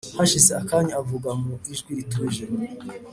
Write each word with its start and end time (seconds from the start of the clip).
Hashize 0.17 0.51
akanya 0.61 0.93
avuga 1.01 1.29
mu 1.41 1.53
ijwi 1.71 1.91
rituje 1.97 2.43